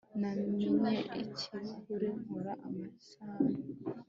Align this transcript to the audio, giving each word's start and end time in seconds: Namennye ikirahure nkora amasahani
Namennye 0.21 0.91
ikirahure 1.23 2.09
nkora 2.21 2.53
amasahani 2.67 3.57